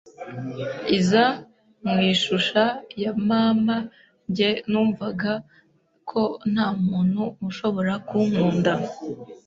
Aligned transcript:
iza 0.97 1.25
mu 1.87 1.97
ishusha 2.13 2.63
ya 3.01 3.11
mama, 3.29 3.77
njye 4.29 4.49
numvaga 4.71 5.31
ko 6.09 6.21
nta 6.51 6.67
muntu 6.87 7.23
ushobora 7.49 7.93
kunkunda 8.07 8.71